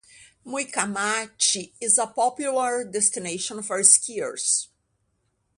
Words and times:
Muikamachi 0.43 1.73
is 1.79 1.99
a 1.99 2.07
popular 2.07 2.83
destination 2.83 3.61
for 3.61 3.81
skiers. 3.81 4.65